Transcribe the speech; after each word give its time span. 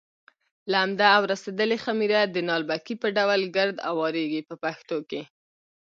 لمده 0.71 1.07
او 1.17 1.21
رسېدلې 1.31 1.77
خمېره 1.83 2.21
د 2.27 2.37
نالبکي 2.49 2.95
په 3.01 3.07
ډول 3.17 3.41
ګرد 3.55 3.75
اوارېږي 3.89 4.41
په 4.49 4.55
پښتو 4.63 4.97
کې. 5.09 5.21